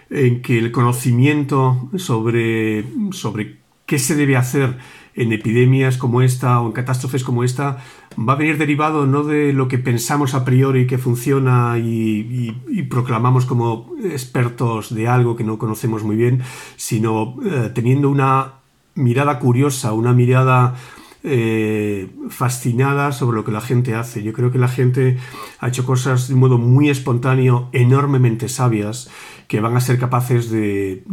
en 0.10 0.42
que 0.42 0.58
el 0.58 0.72
conocimiento 0.72 1.90
sobre, 1.98 2.86
sobre 3.12 3.58
qué 3.86 4.00
se 4.00 4.16
debe 4.16 4.38
hacer 4.38 4.78
en 5.16 5.31
epidemias 5.31 5.98
como 5.98 6.22
esta 6.22 6.60
o 6.62 6.68
en 6.68 6.72
catástrofes 6.72 7.24
como 7.24 7.44
esta 7.44 7.78
va 8.18 8.34
a 8.34 8.36
venir 8.36 8.58
derivado 8.58 9.06
no 9.06 9.24
de 9.24 9.54
lo 9.54 9.68
que 9.68 9.78
pensamos 9.78 10.34
a 10.34 10.44
priori 10.46 10.88
que 10.88 10.98
funciona 10.98 11.78
y, 11.78 12.52
proclamamos 12.90 13.46
como 13.46 13.92
expertos 14.04 14.94
de 14.94 15.08
algo 15.08 15.36
que 15.36 15.44
no 15.44 15.58
conocemos 15.58 16.04
muy 16.04 16.16
bien, 16.16 16.42
sino 16.75 17.36
eh, 17.46 17.72
teniendo 17.74 18.10
una 18.10 18.56
mirada 18.96 19.40
curiosa, 19.40 19.94
una 19.94 20.14
mirada 20.14 20.75
eh, 21.24 22.10
fascinada 22.30 23.12
sobre 23.12 23.38
lo 23.38 23.46
que 23.46 23.52
la 23.52 23.62
gente 23.62 23.96
hace. 23.96 24.24
Yo 24.24 24.34
creo 24.34 24.52
que 24.52 24.58
la 24.58 24.68
gente 24.68 25.18
ha 25.60 25.70
hecho 25.70 25.86
cosas 25.86 26.28
de 26.28 26.34
un 26.34 26.42
modo 26.42 26.58
muy 26.58 26.90
espontáneo, 26.90 27.70
enormemente 27.72 28.50
sabias, 28.50 29.10
que 29.48 29.60
van 29.60 29.75
a 29.75 29.81
ser 29.81 30.00
capaces 30.00 30.50
de, 30.50 31.04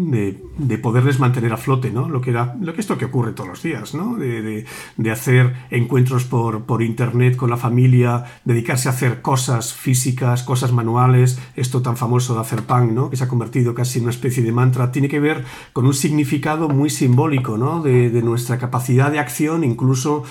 poderles 0.82 1.18
mantener 1.18 1.52
a 1.52 1.56
flote, 1.56 1.90
¿no? 1.90 2.08
Lo 2.08 2.20
que, 2.20 2.30
era, 2.30 2.56
lo 2.60 2.74
que 2.74 2.80
esto 2.80 2.96
que 2.96 3.06
ocurre 3.06 3.32
todos 3.32 3.48
los 3.48 3.62
días, 3.62 3.94
¿no? 3.94 4.16
De, 4.16 4.64
hacer 5.10 5.54
encuentros 5.70 6.24
por, 6.24 6.64
por, 6.64 6.82
internet 6.82 7.36
con 7.36 7.50
la 7.50 7.56
familia, 7.56 8.24
dedicarse 8.44 8.88
a 8.88 8.92
hacer 8.92 9.22
cosas 9.22 9.74
físicas, 9.74 10.42
cosas 10.42 10.72
manuales, 10.72 11.38
esto 11.56 11.82
tan 11.82 11.96
famoso 11.96 12.34
de 12.34 12.40
hacer 12.40 12.62
pan, 12.62 12.94
¿no? 12.94 13.10
Que 13.10 13.16
se 13.16 13.24
ha 13.24 13.28
convertido 13.28 13.74
casi 13.74 13.98
en 13.98 14.04
una 14.04 14.12
especie 14.12 14.42
de 14.42 14.52
mantra, 14.52 14.92
tiene 14.92 15.08
que 15.08 15.20
ver 15.20 15.44
con 15.72 15.86
un 15.86 15.94
significado 15.94 16.68
muy 16.68 16.90
simbólico, 16.90 17.58
¿no? 17.58 17.82
De, 17.82 18.20
nuestra 18.20 18.58
capacidad 18.58 19.10
de 19.10 19.18
acción, 19.18 19.64
incluso, 19.64 20.24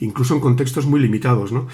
incluso 0.00 0.34
en 0.34 0.40
contextos 0.40 0.86
muy 0.86 1.00
limitados, 1.00 1.52
¿no? 1.52 1.66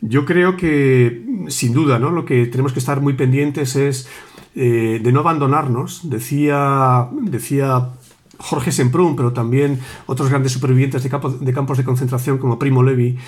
Yo 0.00 0.24
creo 0.24 0.56
que, 0.56 1.24
sin 1.48 1.72
duda, 1.72 1.98
¿no? 1.98 2.10
Lo 2.10 2.24
que 2.24 2.46
tenemos 2.46 2.72
que 2.72 2.78
estar 2.78 3.00
muy 3.00 3.14
pendientes 3.14 3.76
es 3.76 4.08
eh, 4.54 5.00
de 5.02 5.12
no 5.12 5.20
abandonarnos. 5.20 6.08
Decía, 6.10 7.08
decía 7.22 7.90
Jorge 8.38 8.72
Semprún, 8.72 9.16
pero 9.16 9.32
también 9.32 9.80
otros 10.06 10.28
grandes 10.28 10.52
supervivientes 10.52 11.02
de, 11.02 11.08
de 11.08 11.52
campos 11.52 11.78
de 11.78 11.84
concentración 11.84 12.38
como 12.38 12.58
Primo 12.58 12.82
Levi, 12.82 13.18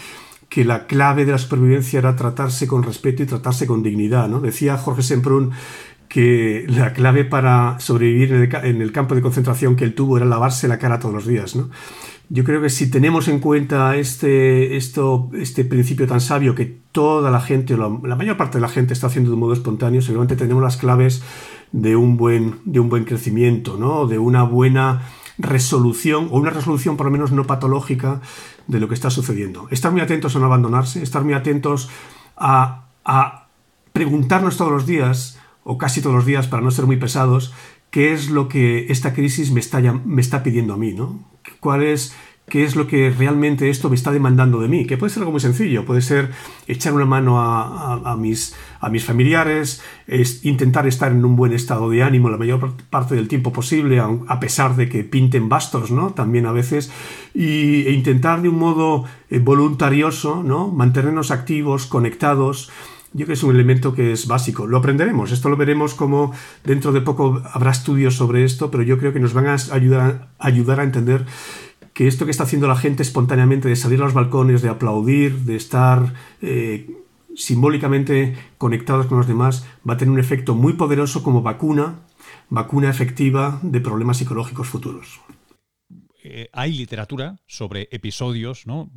que 0.49 0.65
la 0.65 0.87
clave 0.87 1.25
de 1.25 1.33
la 1.33 1.39
supervivencia 1.39 1.99
era 1.99 2.15
tratarse 2.17 2.67
con 2.67 2.83
respeto 2.83 3.23
y 3.23 3.27
tratarse 3.27 3.67
con 3.67 3.83
dignidad. 3.83 4.29
¿no? 4.29 4.41
Decía 4.41 4.77
Jorge 4.77 5.03
Semprún 5.03 5.51
que 6.09 6.65
la 6.69 6.93
clave 6.93 7.25
para 7.25 7.81
sobrevivir 7.81 8.33
en 8.33 8.43
el, 8.43 8.55
en 8.65 8.83
el, 8.83 8.93
campo 8.93 9.15
de 9.15 9.23
concentración 9.23 9.75
que 9.75 9.85
él 9.85 9.95
tuvo 9.95 10.17
era 10.17 10.27
lavarse 10.27 10.69
la 10.69 10.79
cara 10.79 11.01
todos 11.01 11.15
los 11.15 11.27
días. 11.27 11.57
¿no? 11.57 11.71
Yo 12.29 12.43
creo 12.43 12.61
que 12.61 12.71
si 12.71 12.91
tenemos 12.91 13.29
en 13.29 13.39
cuenta 13.39 13.97
este, 13.97 14.77
esto, 14.77 15.31
este 15.35 15.65
principio 15.65 16.09
tan 16.09 16.21
sabio 16.21 16.57
que 16.57 16.67
toda 16.91 17.31
la 17.31 17.41
gente, 17.41 17.75
o 17.75 18.01
la, 18.03 18.17
mayor 18.17 18.37
parte 18.37 18.59
de 18.59 18.63
la 18.63 18.69
gente 18.69 18.95
está 18.95 19.07
haciendo 19.07 19.31
de 19.31 19.35
un 19.35 19.41
modo 19.41 19.53
espontáneo, 19.53 20.03
seguramente 20.03 20.35
tenemos 20.35 20.63
las 20.63 20.77
claves 20.77 21.23
de 21.71 21.95
un 21.95 22.17
buen, 22.17 22.57
de 22.65 22.81
un 22.81 22.89
buen 22.89 23.05
crecimiento, 23.05 23.77
¿no? 23.77 24.09
de 24.09 24.19
una 24.19 24.43
buena 24.43 25.03
resolución, 25.39 26.29
o 26.33 26.39
una 26.39 26.51
resolución 26.51 26.97
por 26.97 27.07
lo 27.07 27.13
menos 27.13 27.31
no 27.31 27.45
patológica 27.45 28.21
de 28.67 28.81
lo 28.81 28.89
que 28.89 28.95
está 28.95 29.11
sucediendo. 29.11 29.69
Estar 29.71 29.93
muy 29.93 30.01
atentos 30.01 30.35
a 30.35 30.41
no 30.41 30.47
abandonarse, 30.47 31.03
estar 31.03 31.23
muy 31.23 31.35
atentos 31.35 31.91
a, 32.37 32.87
a 33.05 33.47
preguntarnos 33.93 34.57
todos 34.57 34.73
los 34.73 34.87
días, 34.87 35.39
o 35.63 35.79
casi 35.79 36.01
todos 36.01 36.17
los 36.17 36.27
días 36.27 36.49
para 36.49 36.63
no 36.63 36.73
ser 36.73 36.87
muy 36.87 36.97
pesados, 36.97 37.53
qué 37.91 38.13
es 38.13 38.31
lo 38.31 38.49
que 38.49 38.87
esta 38.91 39.15
crisis 39.15 39.53
me 39.53 39.61
está, 39.61 39.81
me 39.81 40.21
está 40.21 40.43
pidiendo 40.43 40.75
a 40.75 40.77
mí, 40.77 40.93
¿no? 40.93 41.36
¿Cuál 41.61 41.83
es, 41.83 42.15
qué 42.49 42.65
es 42.65 42.77
lo 42.77 42.87
que 42.87 43.11
realmente 43.11 43.71
esto 43.71 43.89
me 43.89 43.97
está 43.97 44.13
demandando 44.13 44.61
de 44.61 44.69
mí? 44.69 44.87
Que 44.87 44.97
puede 44.97 45.11
ser 45.11 45.23
algo 45.23 45.33
muy 45.33 45.41
sencillo, 45.41 45.85
puede 45.85 46.03
ser 46.03 46.31
echar 46.67 46.93
una 46.93 47.05
mano 47.05 47.41
a, 47.41 48.17
mis, 48.19 48.55
a 48.81 48.89
mis 48.89 49.05
familiares, 49.05 49.83
es 50.07 50.45
intentar 50.45 50.87
estar 50.87 51.13
en 51.13 51.25
un 51.25 51.37
buen 51.37 51.53
estado 51.53 51.91
de 51.91 52.03
ánimo 52.03 52.31
la 52.31 52.37
mayor 52.37 52.75
parte 52.91 53.15
del 53.15 53.29
tiempo 53.29 53.53
posible, 53.53 54.01
a, 54.01 54.41
pesar 54.41 54.77
de 54.77 54.89
que 54.89 55.05
pinten 55.05 55.49
bastos, 55.49 55.91
¿no? 55.91 56.11
También 56.11 56.47
a 56.47 56.53
veces, 56.53 56.93
y, 57.35 57.87
e 57.87 57.93
intentar 57.93 58.43
de 58.43 58.49
un 58.49 58.59
modo 58.59 59.05
eh, 59.31 59.39
voluntarioso, 59.39 60.43
¿no? 60.43 60.69
Mantenernos 60.69 61.31
activos, 61.31 61.87
conectados, 61.87 62.71
yo 63.17 63.25
creo 63.25 63.29
que 63.29 63.33
es 63.33 63.43
un 63.43 63.55
elemento 63.55 63.95
que 63.95 64.13
es 64.13 64.27
básico. 64.27 64.67
Lo 64.67 64.77
aprenderemos, 64.77 65.33
esto 65.33 65.49
lo 65.49 65.57
veremos 65.57 65.95
como 65.95 66.33
dentro 66.65 66.93
de 66.93 67.01
poco 67.01 67.43
habrá 67.53 67.71
estudios 67.71 68.15
sobre 68.15 68.45
esto, 68.45 68.71
pero 68.71 68.83
yo 68.83 68.99
creo 68.99 69.13
que 69.15 69.21
nos 69.21 69.33
van 69.33 69.47
a 69.47 69.57
ayudar, 69.73 70.29
ayudar 70.39 70.81
a 70.81 70.85
entender 70.85 71.25
que 71.95 72.07
esto 72.07 72.27
que 72.27 72.31
está 72.31 72.45
haciendo 72.45 72.69
la 72.69 72.77
gente 72.77 73.03
espontáneamente 73.03 73.71
de 73.71 73.77
salir 73.77 74.03
a 74.03 74.05
los 74.05 74.13
balcones, 74.13 74.61
de 74.61 74.69
aplaudir, 74.69 75.33
de 75.41 75.57
estar 75.57 76.13
eh, 76.43 76.91
simbólicamente 77.35 78.37
conectados 78.59 79.07
con 79.07 79.17
los 79.17 79.27
demás, 79.27 79.67
va 79.89 79.95
a 79.95 79.97
tener 79.97 80.13
un 80.13 80.21
efecto 80.21 80.55
muy 80.55 80.75
poderoso 80.75 81.23
como 81.23 81.41
vacuna, 81.41 82.01
vacuna 82.51 82.91
efectiva 82.91 83.61
de 83.63 83.81
problemas 83.81 84.19
psicológicos 84.19 84.69
futuros. 84.69 85.21
Eh, 86.39 86.51
hay 86.53 86.75
literatura 86.75 87.39
sobre 87.47 87.89
episodios, 87.93 88.67
¿no? 88.67 88.93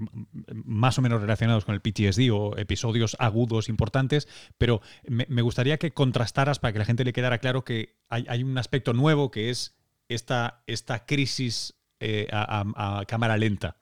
Más 0.65 0.97
o 0.97 1.01
menos 1.01 1.21
relacionados 1.21 1.63
con 1.63 1.73
el 1.73 1.79
PTSD 1.79 2.29
o 2.33 2.57
episodios 2.57 3.15
agudos 3.17 3.69
importantes, 3.69 4.27
pero 4.57 4.81
me, 5.07 5.41
gustaría 5.41 5.77
que 5.77 5.91
contrastaras 5.91 6.59
para 6.59 6.73
que 6.73 6.79
la 6.79 6.83
gente 6.83 7.05
le 7.05 7.13
quedara 7.13 7.37
claro 7.37 7.63
que 7.63 7.95
hay, 8.09 8.43
un 8.43 8.57
aspecto 8.57 8.91
nuevo 8.91 9.31
que 9.31 9.49
es 9.49 9.77
esta, 10.09 10.63
esta 10.67 11.05
crisis 11.05 11.75
eh, 12.01 12.27
a, 12.33 13.05
cámara 13.07 13.37
lenta. 13.37 13.77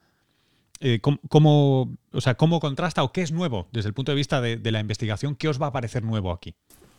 Eh, 0.79 0.99
¿cómo, 1.01 1.97
o 2.11 2.21
sea, 2.21 2.35
¿Cómo 2.35 2.59
contrasta 2.59 3.01
o 3.01 3.11
qué 3.11 3.23
es 3.23 3.31
nuevo 3.31 3.69
desde 3.71 3.87
el 3.87 3.95
punto 3.95 4.11
de 4.11 4.17
vista 4.17 4.39
de, 4.39 4.57
de 4.57 4.71
la 4.71 4.81
investigación? 4.81 5.35
¿Qué 5.35 5.47
os 5.47 5.59
va 5.59 5.65
a 5.65 5.71
parecer 5.71 6.03
nuevo 6.03 6.31
aquí? 6.31 6.53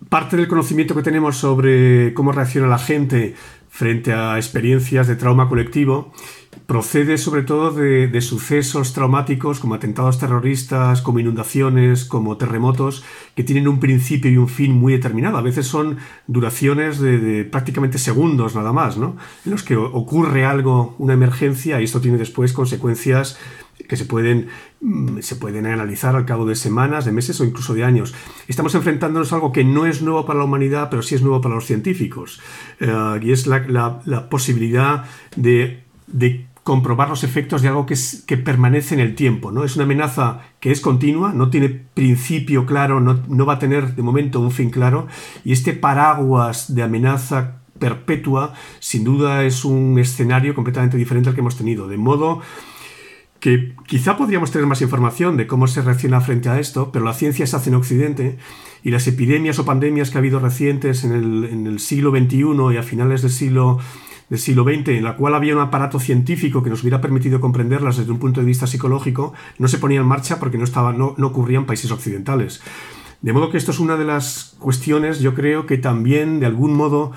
Parte 0.09 0.37
del 0.37 0.49
conocimiento 0.49 0.97
que 0.97 1.03
tenemos 1.03 1.37
sobre 1.37 2.15
cómo 2.15 2.33
reacciona 2.33 2.67
la 2.67 2.79
gente 2.79 3.37
frente 3.69 4.13
a 4.13 4.37
experiencias 4.37 5.07
de 5.07 5.15
trauma 5.15 5.49
colectivo 5.49 6.13
procede 6.69 7.17
sobre 7.17 7.45
todo 7.45 7.71
de, 7.71 8.21
sucesos 8.21 8.93
traumáticos 8.93 9.59
como 9.59 9.75
atentados 9.75 10.19
terroristas, 10.19 11.01
como 11.01 11.19
inundaciones, 11.19 12.05
como 12.05 12.37
terremotos, 12.37 13.05
que 13.35 13.43
tienen 13.43 13.69
un 13.69 13.81
principio 13.81 14.31
y 14.31 14.37
un 14.37 14.49
fin 14.49 14.73
muy 14.73 14.93
determinado. 14.93 15.39
A 15.39 15.43
veces 15.43 15.67
son 15.67 15.97
duraciones 16.27 17.01
de, 17.01 17.47
prácticamente 17.47 17.97
segundos 17.97 18.55
nada 18.55 18.75
más, 18.75 18.99
¿no? 18.99 19.17
En 19.47 19.53
los 19.53 19.63
que 19.63 19.77
ocurre 19.77 20.45
algo, 20.45 20.95
una 20.99 21.15
emergencia, 21.15 21.81
y 21.81 21.85
esto 21.85 22.03
tiene 22.03 22.19
después 22.19 22.53
consecuencias 22.53 23.39
que 23.89 23.97
se 23.97 24.05
pueden, 24.05 24.49
mm, 24.83 25.21
se 25.21 25.37
pueden 25.37 25.65
analizar 25.65 26.17
al 26.17 26.27
cabo 26.27 26.45
de 26.45 26.55
semanas, 26.55 27.07
de 27.07 27.13
meses 27.13 27.41
o 27.41 27.45
incluso 27.45 27.73
de 27.73 27.85
años. 27.85 28.15
Estamos 28.47 28.75
enfrentándonos 28.75 29.33
a 29.33 29.37
algo 29.37 29.53
que 29.53 29.65
no 29.65 29.87
es 29.87 30.03
nuevo 30.03 30.27
para 30.27 30.41
la 30.41 30.45
humanidad, 30.45 30.91
pero 30.91 31.01
sí 31.01 31.15
es 31.15 31.23
nuevo 31.23 31.41
para 31.41 31.55
los 31.55 31.65
científicos. 31.65 32.43
Eh, 32.79 33.21
y 33.23 33.33
es 33.33 33.47
la, 33.47 34.29
posibilidad 34.29 35.07
de, 35.35 35.85
comprobar 36.69 37.09
los 37.09 37.25
efectos 37.25 37.63
de 37.63 37.69
algo 37.69 37.87
que, 37.87 37.95
que, 38.27 38.37
permanece 38.37 38.93
en 38.93 39.01
el 39.01 39.15
tiempo. 39.15 39.51
¿no? 39.51 39.65
Es 39.65 39.77
una 39.77 39.87
amenaza 39.87 40.43
que 40.61 40.71
es 40.71 40.83
continua, 40.83 41.33
no 41.33 41.49
tiene 41.49 41.71
principio 41.71 42.67
claro, 42.67 43.01
no, 43.01 43.21
no 43.27 43.47
va 43.47 43.55
a 43.55 43.59
tener 43.59 43.95
de 43.95 44.03
momento 44.03 44.39
un 44.39 44.51
fin 44.51 44.69
claro, 44.69 45.07
y 45.47 45.53
este 45.53 45.73
paraguas 45.73 46.75
de 46.75 46.83
amenaza 46.83 47.63
perpetua 47.79 48.53
sin 48.81 49.03
duda 49.03 49.45
es 49.45 49.65
un 49.65 49.99
escenario 49.99 50.55
completamente 50.55 50.99
diferente 50.99 51.31
al 51.31 51.35
que 51.35 51.41
hemos 51.41 51.57
tenido. 51.57 51.89
De 51.89 51.97
modo 51.97 52.43
que 53.41 53.75
quizá 53.87 54.19
podríamos 54.19 54.51
tener 54.51 54.67
más 54.67 54.83
información 54.83 55.39
de 55.39 55.47
cómo 55.47 55.69
se 55.69 55.81
reacciona 55.81 56.21
frente 56.21 56.51
a 56.51 56.61
esto, 56.61 56.93
pero 56.93 57.03
la 57.03 57.15
ciencia 57.15 57.47
se 57.47 57.57
hace 57.57 57.71
en 57.71 57.77
Occidente 57.77 58.37
y 58.83 58.91
las 58.91 59.07
epidemias 59.07 59.59
o 59.59 59.65
pandemias 59.65 60.11
que 60.11 60.19
ha 60.19 60.21
habido 60.21 60.39
recientes 60.39 61.03
en 61.03 61.13
el, 61.67 61.79
siglo 61.79 62.11
XXI 62.11 62.75
y 62.75 62.77
a 62.77 62.83
finales 62.83 63.23
del 63.23 63.31
siglo, 63.31 63.79
del 64.29 64.39
siglo 64.39 64.65
XX, 64.65 64.89
en 64.89 65.05
la 65.05 65.17
cual 65.17 65.35
había 65.35 65.55
un 65.55 65.61
aparato 65.61 65.99
científico 66.01 66.63
que 66.63 66.71
nos 66.71 66.83
hubiera 66.83 67.01
permitido 67.01 67.41
comprenderlas 67.41 67.97
desde 67.97 68.13
un 68.13 68.19
punto 68.19 68.41
de 68.41 68.47
vista 68.47 68.67
psicológico, 68.67 69.33
no 69.59 69.69
se 69.69 69.79
ponía 69.79 70.01
en 70.01 70.07
marcha 70.07 70.39
porque 70.39 70.59
no, 70.59 70.65
estaba, 70.65 70.93
no, 70.93 71.15
no 71.17 71.29
ocurría 71.29 71.59
en 71.59 71.67
países 71.67 71.91
occidentales. 71.91 72.61
De 73.21 73.33
modo 73.33 73.51
que 73.51 73.57
esto 73.57 73.73
es 73.73 73.81
una 73.81 73.97
de 73.97 74.05
las 74.05 74.57
cuestiones, 74.59 75.21
yo 75.21 75.35
creo 75.35 75.67
que 75.67 75.79
también, 75.79 76.41
de 76.41 76.47
algún 76.47 76.75
modo, 76.75 77.13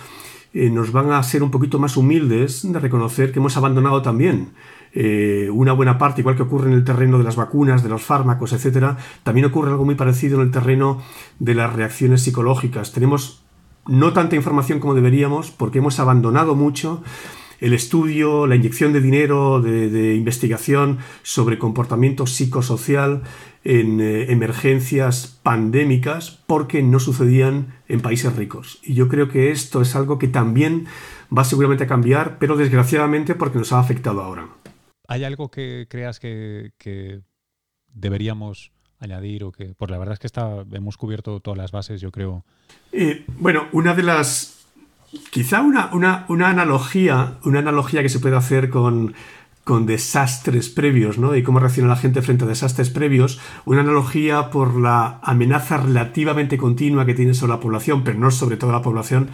eh, 0.54 0.70
nos 0.70 0.92
van 0.92 1.12
a 1.12 1.22
ser 1.24 1.44
un 1.44 1.52
poquito 1.52 1.80
más 1.80 1.96
humildes 1.96 2.70
de 2.70 2.80
reconocer 2.80 3.32
que 3.32 3.40
hemos 3.40 3.56
abandonado 3.56 4.02
también 4.02 4.50
eh, 4.94 5.50
una 5.52 5.72
buena 5.72 5.98
parte, 5.98 6.22
igual 6.22 6.36
que 6.36 6.44
ocurre 6.44 6.68
en 6.68 6.74
el 6.74 6.84
terreno 6.84 7.18
de 7.18 7.24
las 7.24 7.38
vacunas, 7.38 7.84
de 7.84 7.90
los 7.90 8.02
fármacos, 8.04 8.52
etcétera, 8.52 8.98
también 9.24 9.46
ocurre 9.46 9.72
algo 9.72 9.86
muy 9.86 9.96
parecido 9.96 10.42
en 10.42 10.48
el 10.48 10.52
terreno 10.52 11.02
de 11.40 11.56
las 11.56 11.74
reacciones 11.74 12.24
psicológicas. 12.24 12.92
Tenemos 12.92 13.41
no 13.88 14.14
tanta 14.14 14.36
información 14.36 14.80
como 14.80 14.96
deberíamos 14.96 15.52
porque 15.52 15.80
hemos 15.80 16.00
abandonado 16.00 16.56
mucho 16.56 17.04
el 17.62 17.74
estudio, 17.74 18.48
la 18.48 18.56
inyección 18.56 18.92
de 18.92 19.02
dinero, 19.02 19.62
de, 19.62 20.16
investigación 20.16 20.98
sobre 21.22 21.60
comportamiento 21.60 22.26
psicosocial 22.26 23.22
en 23.64 24.02
eh, 24.02 24.32
emergencias 24.32 25.40
pandémicas 25.44 26.44
porque 26.48 26.82
no 26.82 27.00
sucedían 27.00 27.76
en 27.88 28.02
países 28.02 28.36
ricos. 28.36 28.80
Y 28.84 28.96
yo 28.96 29.08
creo 29.08 29.30
que 29.30 29.52
esto 29.52 29.82
es 29.82 29.96
algo 29.96 30.18
que 30.18 30.28
también 30.28 30.88
va 31.36 31.44
seguramente 31.44 31.84
a 31.84 31.88
cambiar, 31.88 32.40
pero 32.40 32.58
desgraciadamente 32.58 33.36
porque 33.36 33.60
nos 33.60 33.72
ha 33.72 33.80
afectado 33.80 34.22
ahora. 34.22 34.50
¿Hay 35.08 35.24
algo 35.24 35.52
que 35.52 35.86
creas 35.88 36.20
que, 36.20 36.72
deberíamos 37.94 38.72
añadir 39.02 39.44
o 39.44 39.52
que, 39.52 39.74
por 39.78 39.92
la 39.92 39.98
verdad 39.98 40.14
es 40.14 40.20
que 40.20 40.28
está, 40.28 40.64
hemos 40.72 40.96
cubierto 40.96 41.40
todas 41.40 41.58
las 41.58 41.72
bases, 41.72 42.00
yo 42.00 42.12
creo. 42.12 42.44
Eh, 42.92 43.26
bueno, 43.40 43.68
una 43.74 43.94
de 43.94 44.04
las, 44.04 44.66
quizá 45.32 45.62
una, 45.62 45.90
una, 45.94 46.50
analogía, 46.50 47.38
una 47.44 47.60
analogía 47.60 48.02
que 48.02 48.10
se 48.10 48.20
puede 48.20 48.38
hacer 48.38 48.70
con, 48.70 49.14
con 49.64 49.86
desastres 49.86 50.70
previos, 50.70 51.18
¿no? 51.18 51.36
Y 51.36 51.44
cómo 51.44 51.60
reacciona 51.60 51.90
la 51.90 51.96
gente 51.96 52.22
frente 52.22 52.46
a 52.46 52.48
desastres 52.48 52.90
previos. 52.90 53.40
Una 53.66 53.82
analogía 53.82 54.50
por 54.52 54.80
la 54.80 55.20
amenaza 55.24 55.78
relativamente 55.78 56.58
continua 56.58 57.06
que 57.06 57.16
tiene 57.16 57.34
sobre 57.34 57.54
la 57.54 57.60
población, 57.60 58.04
pero 58.04 58.20
no 58.20 58.32
sobre 58.32 58.58
toda 58.58 58.74
la 58.74 58.82
población, 58.82 59.30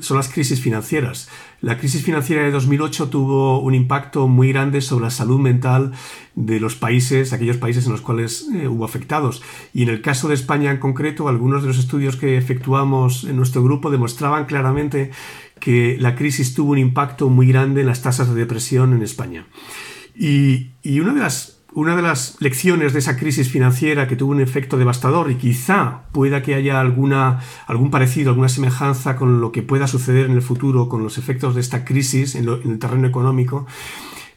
son 0.00 0.16
las 0.16 0.28
crisis 0.28 0.60
financieras. 0.60 1.28
La 1.60 1.78
crisis 1.78 2.04
financiera 2.04 2.42
de 2.42 2.50
2008 2.50 3.08
tuvo 3.08 3.60
un 3.60 3.74
impacto 3.74 4.26
muy 4.28 4.52
grande 4.52 4.80
sobre 4.80 5.04
la 5.04 5.10
salud 5.10 5.38
mental 5.38 5.92
de 6.34 6.60
los 6.60 6.74
países, 6.74 7.32
aquellos 7.32 7.56
países 7.56 7.86
en 7.86 7.92
los 7.92 8.00
cuales 8.00 8.48
eh, 8.52 8.68
hubo 8.68 8.84
afectados. 8.84 9.42
Y 9.72 9.82
en 9.82 9.88
el 9.88 10.02
caso 10.02 10.28
de 10.28 10.34
España 10.34 10.70
en 10.70 10.78
concreto, 10.78 11.28
algunos 11.28 11.62
de 11.62 11.68
los 11.68 11.78
estudios 11.78 12.16
que 12.16 12.36
efectuamos 12.36 13.24
en 13.24 13.36
nuestro 13.36 13.62
grupo 13.62 13.90
demostraban 13.90 14.44
claramente 14.46 15.10
que 15.60 15.96
la 16.00 16.16
crisis 16.16 16.54
tuvo 16.54 16.72
un 16.72 16.78
impacto 16.78 17.30
muy 17.30 17.46
grande 17.46 17.82
en 17.82 17.86
las 17.86 18.02
tasas 18.02 18.28
de 18.28 18.34
depresión 18.34 18.92
en 18.92 19.02
España. 19.02 19.46
Y 20.16 20.70
una 21.00 21.14
de 21.14 21.20
las 21.20 21.53
una 21.74 21.96
de 21.96 22.02
las 22.02 22.36
lecciones 22.40 22.92
de 22.92 23.00
esa 23.00 23.16
crisis 23.16 23.50
financiera 23.50 24.06
que 24.06 24.16
tuvo 24.16 24.32
un 24.32 24.40
efecto 24.40 24.76
devastador 24.76 25.30
y 25.30 25.34
quizá 25.34 26.02
pueda 26.12 26.42
que 26.42 26.54
haya 26.54 26.80
alguna, 26.80 27.40
algún 27.66 27.90
parecido, 27.90 28.30
alguna 28.30 28.48
semejanza 28.48 29.16
con 29.16 29.40
lo 29.40 29.50
que 29.50 29.62
pueda 29.62 29.86
suceder 29.86 30.26
en 30.26 30.32
el 30.32 30.42
futuro 30.42 30.88
con 30.88 31.02
los 31.02 31.18
efectos 31.18 31.54
de 31.54 31.60
esta 31.60 31.84
crisis 31.84 32.36
en, 32.36 32.48
en 32.48 32.70
el 32.70 32.78
terreno 32.78 33.08
económico, 33.08 33.66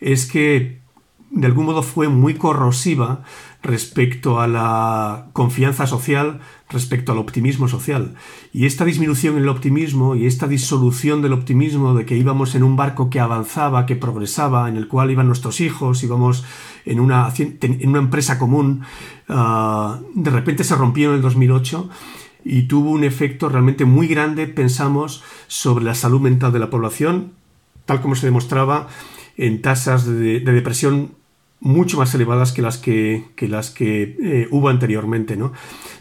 es 0.02 0.26
que 0.26 0.87
de 1.30 1.46
algún 1.46 1.66
modo 1.66 1.84
fue 1.84 2.08
muy 2.08 2.36
corrosiva 2.36 3.24
respecto 3.62 4.40
a 4.40 4.48
la 4.48 5.28
confianza 5.34 5.88
social, 5.88 6.40
respecto 6.70 7.12
al 7.12 7.18
optimismo 7.18 7.68
social. 7.68 8.16
Y 8.54 8.66
esta 8.66 8.86
disminución 8.86 9.36
en 9.36 9.44
el 9.44 9.50
optimismo 9.50 10.16
y 10.16 10.26
esta 10.26 10.48
disolución 10.48 11.22
del 11.22 11.34
optimismo 11.34 11.94
de 11.94 12.06
que 12.06 12.18
íbamos 12.18 12.56
en 12.56 12.64
un 12.64 12.76
barco 12.76 13.10
que 13.10 13.20
avanzaba, 13.20 13.86
que 13.86 13.96
progresaba, 13.96 14.70
en 14.70 14.78
el 14.78 14.88
cual 14.88 15.12
iban 15.12 15.28
nuestros 15.28 15.60
hijos, 15.60 16.04
íbamos 16.04 16.46
en 16.86 17.00
una, 17.00 17.32
en 17.38 17.90
una 17.90 18.00
empresa 18.00 18.40
común, 18.40 18.84
ah, 19.28 20.00
de 20.16 20.32
repente 20.32 20.64
se 20.64 20.76
rompió 20.76 21.10
en 21.10 21.16
el 21.16 21.22
2008 21.22 21.90
y 22.46 22.64
tuvo 22.64 22.92
un 22.92 23.04
efecto 23.04 23.50
realmente 23.50 23.84
muy 23.84 24.08
grande, 24.08 24.48
pensamos, 24.48 25.24
sobre 25.48 25.84
la 25.84 25.96
salud 25.96 26.22
mental 26.22 26.54
de 26.54 26.60
la 26.60 26.70
población, 26.70 27.34
tal 27.86 28.02
como 28.02 28.16
se 28.16 28.26
demostraba 28.26 28.88
en 29.38 29.62
tasas 29.62 30.06
de, 30.06 30.40
depresión 30.40 31.12
mucho 31.60 31.98
más 31.98 32.14
elevadas 32.14 32.52
que 32.52 32.62
las 32.62 32.78
que, 32.78 33.26
las 33.42 33.72
que 33.72 34.16
eh, 34.22 34.48
hubo 34.52 34.70
anteriormente. 34.70 35.36
¿no? 35.36 35.54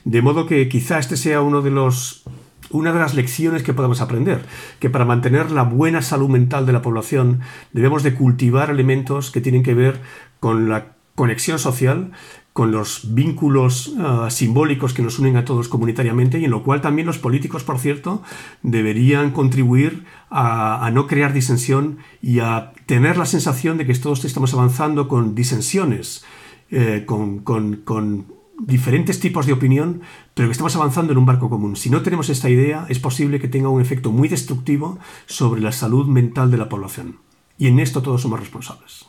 De 0.05 0.23
modo 0.23 0.47
que 0.47 0.69
quizá 0.69 0.99
este 0.99 1.17
sea 1.17 1.41
uno 1.41 1.63
de 1.63 1.71
los 1.71 2.25
una 2.71 2.93
de 2.93 2.99
las 2.99 3.15
lecciones 3.15 3.63
que 3.63 3.73
podemos 3.73 4.01
aprender, 4.01 4.45
que 4.81 4.91
para 4.91 5.05
mantener 5.05 5.53
la 5.53 5.63
buena 5.63 6.03
salud 6.03 6.29
mental 6.29 6.67
de 6.67 6.73
la 6.73 6.83
población 6.83 7.41
debemos 7.73 8.03
de 8.03 8.15
cultivar 8.15 8.71
elementos 8.71 9.31
que 9.31 9.41
tienen 9.41 9.63
que 9.63 9.73
ver 9.73 10.01
con 10.41 10.69
la 10.69 10.97
conexión 11.15 11.61
social, 11.61 12.11
con 12.57 12.73
los 12.73 13.13
vínculos 13.13 13.93
ah, 13.99 14.29
simbólicos 14.31 14.95
que 14.95 15.03
nos 15.03 15.19
unen 15.19 15.37
a 15.37 15.45
todos 15.45 15.69
comunitariamente 15.69 16.39
y 16.39 16.47
en 16.47 16.51
lo 16.51 16.63
cual 16.63 16.81
también 16.81 17.07
los 17.07 17.19
políticos, 17.19 17.65
por 17.65 17.79
cierto, 17.79 18.23
deberían 18.63 19.31
contribuir 19.33 20.07
a, 20.31 20.91
no 20.91 21.07
crear 21.07 21.35
disensión 21.35 21.99
y 22.23 22.39
a 22.39 22.73
tener 22.87 23.19
la 23.19 23.27
sensación 23.27 23.77
de 23.77 23.85
que 23.85 23.93
todos 23.93 24.25
estamos 24.25 24.55
avanzando 24.55 25.07
con 25.07 25.35
disensiones, 25.35 26.25
eh, 26.71 27.03
con, 27.05 27.41
con 27.41 28.25
diferentes 28.59 29.21
tipos 29.21 29.45
de 29.45 29.53
opinión, 29.53 30.01
pero 30.33 30.49
que 30.49 30.53
estamos 30.53 30.75
avanzando 30.77 31.13
en 31.13 31.19
un 31.19 31.27
barco 31.27 31.51
común. 31.51 31.77
Si 31.77 31.91
no 31.91 32.01
tenemos 32.01 32.31
esta 32.31 32.49
idea, 32.49 32.87
es 32.89 32.99
posible 32.99 33.39
que 33.39 33.49
tenga 33.49 33.69
un 33.69 33.83
efecto 33.83 34.13
muy 34.13 34.29
destructivo 34.31 34.99
sobre 35.27 35.61
la 35.61 35.73
salud 35.73 36.07
mental 36.07 36.51
de 36.51 36.57
la 36.57 36.71
población. 36.71 37.19
Y 37.59 37.67
en 37.67 37.81
esto 37.81 38.01
todos 38.01 38.23
somos 38.23 38.41
responsables. 38.41 39.05